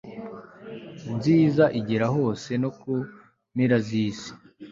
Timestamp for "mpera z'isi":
3.53-4.29